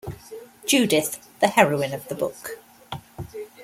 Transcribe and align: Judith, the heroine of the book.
Judith, 0.65 1.19
the 1.41 1.49
heroine 1.49 1.93
of 1.93 2.07
the 2.07 2.15
book. 2.15 2.57